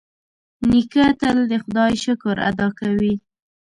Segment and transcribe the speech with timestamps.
[0.69, 3.13] نیکه تل د خدای شکر ادا کوي.